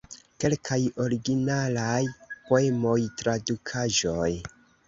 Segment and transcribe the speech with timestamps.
[0.43, 2.01] Kelkaj originalaj
[2.49, 4.31] poemoj, tradukaĵoj.